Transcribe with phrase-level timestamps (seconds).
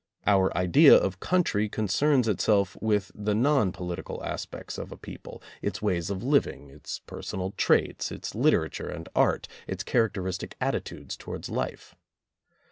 [0.25, 5.79] Our idea of Country concerns itself with the non political aspects of a people, its
[5.79, 11.93] ways of living, its personal traits, its literature and art, its characteristic attitudes towards life.